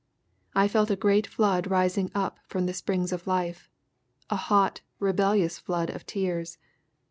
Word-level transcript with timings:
I 0.55 0.67
felt 0.67 0.89
a 0.89 0.95
great 0.95 1.27
flood 1.27 1.69
rising 1.69 2.09
up 2.15 2.39
from 2.47 2.65
the 2.65 2.73
springs 2.73 3.11
of 3.13 3.27
life, 3.27 3.69
a 4.31 4.35
hot, 4.35 4.81
rebellious 4.97 5.59
flood 5.59 5.91
of 5.91 6.07
tears. 6.07 6.57